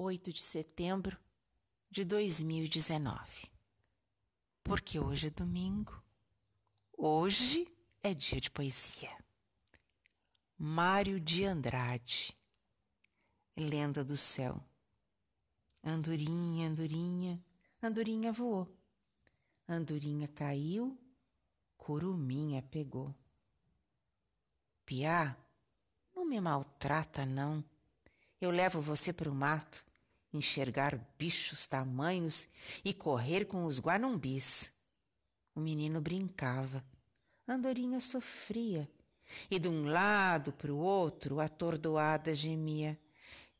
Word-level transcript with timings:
8 0.00 0.32
de 0.32 0.40
setembro 0.40 1.18
de 1.90 2.04
2019. 2.04 3.50
Porque 4.62 5.00
hoje 5.00 5.26
é 5.26 5.30
domingo, 5.30 6.00
hoje 6.96 7.66
é 8.04 8.14
dia 8.14 8.40
de 8.40 8.48
poesia. 8.48 9.10
Mário 10.56 11.18
de 11.18 11.44
Andrade, 11.44 12.32
Lenda 13.56 14.04
do 14.04 14.16
Céu. 14.16 14.64
Andorinha, 15.82 16.68
andorinha, 16.68 17.44
andorinha 17.82 18.32
voou. 18.32 18.72
Andorinha 19.66 20.28
caiu, 20.28 20.96
curuminha 21.76 22.62
pegou. 22.62 23.12
Piá, 24.86 25.36
não 26.14 26.24
me 26.24 26.40
maltrata 26.40 27.26
não 27.26 27.64
eu 28.40 28.50
levo 28.50 28.80
você 28.80 29.12
para 29.12 29.30
o 29.30 29.34
mato, 29.34 29.84
enxergar 30.38 30.98
bichos 31.18 31.66
tamanhos 31.66 32.48
e 32.84 32.94
correr 32.94 33.44
com 33.44 33.64
os 33.64 33.80
guanumbis. 33.80 34.72
O 35.54 35.60
menino 35.60 36.00
brincava, 36.00 36.84
Andorinha 37.46 38.00
sofria, 38.00 38.90
e 39.50 39.58
de 39.58 39.68
um 39.68 39.86
lado 39.86 40.52
para 40.52 40.72
o 40.72 40.78
outro, 40.78 41.40
atordoada, 41.40 42.34
gemia. 42.34 42.98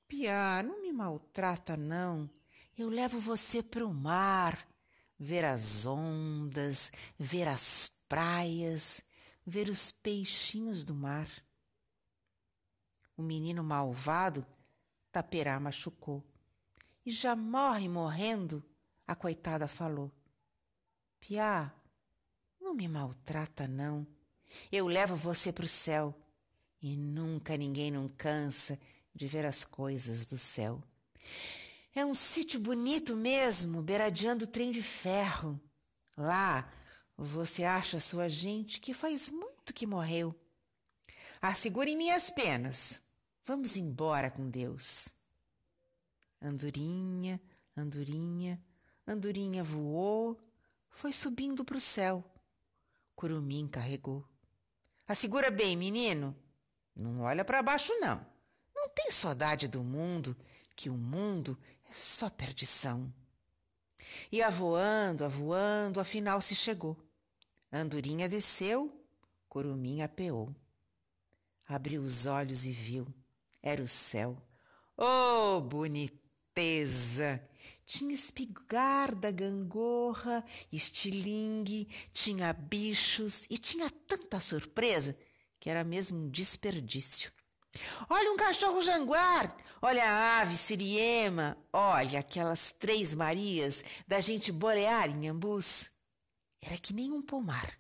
Piá, 0.07 0.63
não 0.63 0.81
me 0.81 0.93
maltrata, 0.93 1.77
não. 1.77 2.31
Eu 2.77 2.89
levo 2.89 3.19
você 3.19 3.63
para 3.63 3.85
o 3.85 3.93
mar, 3.93 4.67
ver 5.19 5.45
as 5.45 5.85
ondas, 5.85 6.91
ver 7.19 7.49
as 7.49 7.91
praias, 8.09 9.03
ver 9.45 9.69
os 9.69 9.91
peixinhos 9.91 10.85
do 10.85 10.95
mar. 10.95 11.29
O 13.17 13.23
menino 13.23 13.65
malvado 13.65 14.47
Taperá 15.11 15.59
machucou. 15.59 16.23
E 17.09 17.11
já 17.11 17.35
morre 17.35 17.89
morrendo, 17.89 18.63
a 19.07 19.17
coitada 19.17 19.67
falou. 19.67 20.13
Piá, 21.19 21.75
não 22.61 22.75
me 22.75 22.87
maltrata 22.87 23.67
não. 23.67 24.07
Eu 24.71 24.87
levo 24.87 25.17
você 25.17 25.51
pro 25.51 25.67
céu. 25.67 26.15
E 26.83 26.99
nunca 26.99 27.57
ninguém 27.57 27.91
não 27.91 28.11
cansa 28.11 28.79
de 29.15 29.27
ver 29.27 29.47
as 29.47 29.65
coisas 29.65 30.27
do 30.27 30.37
céu. 30.37 30.85
É 31.95 32.05
um 32.05 32.13
sítio 32.13 32.61
bonito 32.61 33.17
mesmo, 33.17 33.81
beiradeando 33.81 34.45
o 34.45 34.47
trem 34.47 34.71
de 34.71 34.83
ferro. 34.83 35.59
Lá 36.15 36.71
você 37.17 37.65
acha 37.65 37.99
sua 37.99 38.29
gente 38.29 38.83
que 38.83 38.93
faz 38.93 39.31
muito 39.31 39.73
que 39.73 39.87
morreu. 39.87 40.39
Assegure 41.41 41.97
minhas 41.97 42.31
penas. 42.31 43.05
Vamos 43.45 43.79
embora 43.79 44.31
com 44.31 44.51
Deus. 44.51 45.18
Andorinha, 46.41 47.41
andorinha, 47.77 48.63
andorinha 49.07 49.63
voou, 49.65 50.39
foi 50.89 51.13
subindo 51.13 51.65
para 51.65 51.77
o 51.77 51.81
céu. 51.81 52.25
Curumim 53.15 53.67
carregou. 53.67 54.25
Assegura 55.07 55.51
bem, 55.51 55.77
menino. 55.77 56.37
Não 56.95 57.21
olha 57.21 57.45
para 57.45 57.63
baixo, 57.63 57.93
não. 58.01 58.25
Não 58.75 58.89
tem 58.91 59.11
saudade 59.11 59.69
do 59.69 59.83
mundo, 59.83 60.37
que 60.77 60.89
o 60.89 60.97
mundo 60.97 61.59
é 61.91 61.93
só 61.93 62.31
perdição. 62.31 63.13
E 64.31 64.43
avoando, 64.43 65.25
avoando, 65.25 66.01
afinal 66.01 66.41
se 66.41 66.55
chegou. 66.55 66.97
Andorinha 67.73 68.29
desceu, 68.29 69.05
Curumim 69.49 70.03
apeou. 70.03 70.55
Abriu 71.67 72.01
os 72.01 72.27
olhos 72.27 72.65
e 72.65 72.73
viu 72.73 73.07
era 73.63 73.83
o 73.83 73.89
céu. 73.89 74.41
Oh, 74.97 75.61
boniteza! 76.59 77.41
Tinha 77.87 78.13
espigarda, 78.13 79.31
gangorra, 79.31 80.45
estilingue, 80.71 81.89
tinha 82.13 82.53
bichos 82.53 83.47
e 83.49 83.57
tinha 83.57 83.89
tanta 84.07 84.39
surpresa 84.41 85.17
que 85.59 85.71
era 85.71 85.85
mesmo 85.85 86.19
um 86.19 86.29
desperdício. 86.29 87.33
Olha 88.11 88.31
um 88.33 88.37
cachorro 88.37 88.83
janguar, 88.83 89.57
olha 89.81 90.05
a 90.05 90.41
ave 90.41 90.57
siriema, 90.57 91.57
olha 91.73 92.21
aquelas 92.21 92.73
três 92.73 93.15
Marias 93.15 93.83
da 94.07 94.21
gente 94.21 94.53
borear 94.53 95.09
em 95.09 95.29
ambus. 95.29 95.93
Era 96.61 96.77
que 96.77 96.93
nem 96.93 97.11
um 97.11 97.23
pomar, 97.23 97.73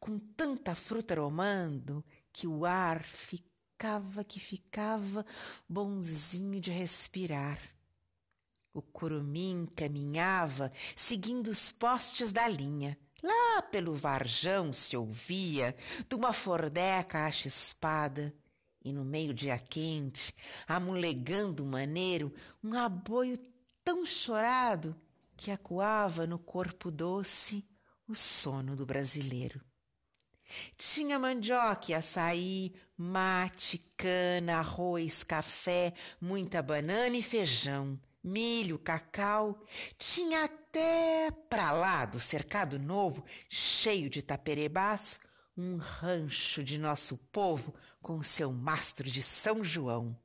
com 0.00 0.18
tanta 0.18 0.74
fruta 0.74 1.12
aromando 1.12 2.02
que 2.32 2.46
o 2.46 2.64
ar 2.64 3.02
ficava 3.02 4.24
que 4.24 4.40
ficava 4.40 5.26
bonzinho 5.68 6.58
de 6.58 6.70
respirar. 6.70 7.58
O 8.74 8.80
curumim 8.80 9.68
caminhava 9.76 10.72
seguindo 10.96 11.48
os 11.48 11.70
postes 11.70 12.32
da 12.32 12.48
linha. 12.48 12.96
Lá 13.22 13.62
pelo 13.62 13.94
varjão 13.94 14.72
se 14.72 14.96
ouvia 14.96 15.76
de 16.08 16.16
uma 16.16 16.32
fordeca 16.32 17.28
espada 17.28 18.34
e 18.84 18.92
no 18.92 19.04
meio-dia 19.04 19.58
quente, 19.58 20.34
amulegando 20.66 21.64
maneiro, 21.64 22.32
um 22.64 22.74
aboio 22.74 23.38
tão 23.84 24.04
chorado 24.04 25.00
que 25.36 25.50
acuava 25.50 26.26
no 26.26 26.38
corpo 26.38 26.90
doce 26.90 27.68
o 28.08 28.14
sono 28.14 28.74
do 28.74 28.84
brasileiro. 28.84 29.60
Tinha 30.76 31.18
mandioca, 31.18 31.96
açaí, 31.96 32.72
mate, 32.96 33.78
cana, 33.96 34.58
arroz, 34.58 35.22
café, 35.22 35.94
muita 36.20 36.62
banana 36.62 37.16
e 37.16 37.22
feijão, 37.22 37.98
milho, 38.22 38.78
cacau. 38.78 39.62
Tinha 39.98 40.44
até 40.44 41.30
pra 41.48 41.72
lá 41.72 42.04
do 42.04 42.20
cercado 42.20 42.78
novo, 42.78 43.24
cheio 43.48 44.08
de 44.08 44.22
taperebás, 44.22 45.20
um 45.56 45.76
rancho 45.76 46.62
de 46.62 46.78
nosso 46.78 47.16
povo 47.30 47.74
com 48.00 48.22
seu 48.22 48.52
mastro 48.52 49.10
de 49.10 49.22
São 49.22 49.62
João. 49.62 50.18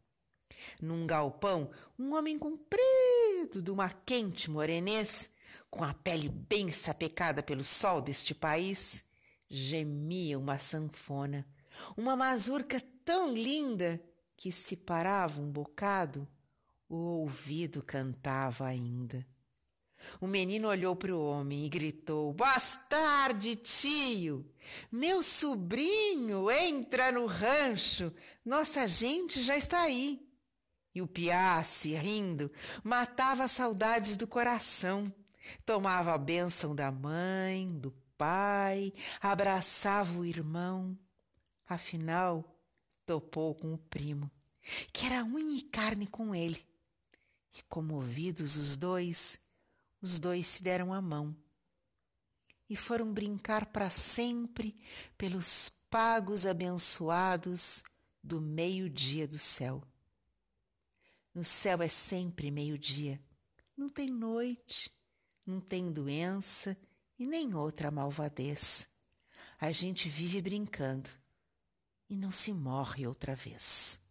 Num 0.81 1.05
galpão, 1.07 1.69
um 1.97 2.13
homem 2.13 2.37
comprido 2.37 3.61
de 3.61 3.71
uma 3.71 3.89
quente 3.89 4.49
morenês, 4.49 5.29
com 5.69 5.83
a 5.83 5.93
pele 5.93 6.29
bem 6.29 6.71
sapecada 6.71 7.43
pelo 7.43 7.63
sol 7.63 8.01
deste 8.01 8.33
país, 8.33 9.03
gemia 9.49 10.37
uma 10.37 10.59
sanfona, 10.59 11.47
uma 11.95 12.15
mazurca 12.15 12.81
tão 13.03 13.33
linda 13.33 14.01
que 14.35 14.51
se 14.51 14.77
parava 14.77 15.41
um 15.41 15.51
bocado, 15.51 16.27
o 16.89 16.95
ouvido 16.95 17.83
cantava 17.83 18.65
ainda. 18.65 19.25
O 20.21 20.27
menino 20.27 20.67
olhou 20.67 20.95
para 20.95 21.15
o 21.15 21.25
homem 21.25 21.65
e 21.65 21.69
gritou: 21.69 22.33
Bastarde, 22.33 23.55
tio! 23.55 24.49
Meu 24.91 25.23
sobrinho 25.23 26.49
entra 26.51 27.11
no 27.11 27.25
rancho, 27.25 28.13
nossa 28.45 28.87
gente 28.87 29.41
já 29.41 29.57
está 29.57 29.81
aí. 29.81 30.25
E 30.93 31.01
o 31.01 31.07
piace, 31.07 31.93
rindo, 31.93 32.51
matava 32.83 33.47
saudades 33.47 34.15
do 34.15 34.27
coração, 34.27 35.11
tomava 35.65 36.13
a 36.13 36.17
bênção 36.17 36.75
da 36.75 36.91
mãe, 36.91 37.67
do 37.67 37.91
pai, 38.17 38.93
abraçava 39.21 40.17
o 40.17 40.25
irmão. 40.25 40.97
Afinal, 41.67 42.43
topou 43.05 43.53
com 43.53 43.73
o 43.73 43.77
primo, 43.77 44.31
que 44.91 45.05
era 45.05 45.23
unha 45.23 45.57
e 45.57 45.61
carne 45.61 46.07
com 46.07 46.33
ele. 46.33 46.65
Comovidos 47.63 48.55
os 48.55 48.77
dois, 48.77 49.39
os 50.01 50.19
dois 50.19 50.45
se 50.45 50.63
deram 50.63 50.93
a 50.93 51.01
mão 51.01 51.35
e 52.69 52.75
foram 52.75 53.13
brincar 53.13 53.65
para 53.67 53.89
sempre 53.89 54.75
pelos 55.17 55.69
pagos 55.89 56.45
abençoados 56.45 57.83
do 58.21 58.41
meio-dia 58.41 59.27
do 59.27 59.37
céu. 59.37 59.81
No 61.33 61.43
céu 61.43 61.81
é 61.81 61.87
sempre 61.87 62.51
meio-dia, 62.51 63.21
não 63.75 63.87
tem 63.87 64.09
noite, 64.09 64.91
não 65.45 65.61
tem 65.61 65.91
doença 65.91 66.77
e 67.17 67.25
nem 67.25 67.53
outra 67.55 67.91
malvadez. 67.91 68.87
A 69.59 69.71
gente 69.71 70.09
vive 70.09 70.41
brincando 70.41 71.09
e 72.09 72.15
não 72.15 72.31
se 72.31 72.51
morre 72.51 73.07
outra 73.07 73.35
vez. 73.35 74.06